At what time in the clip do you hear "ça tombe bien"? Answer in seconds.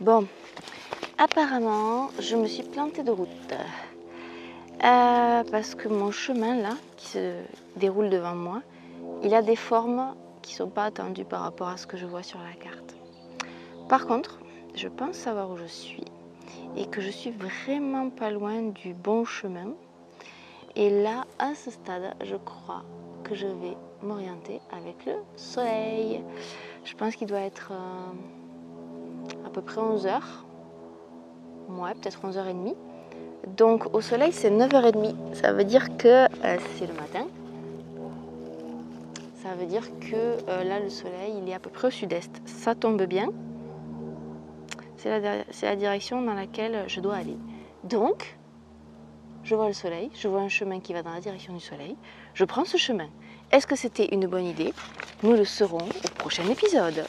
42.46-43.28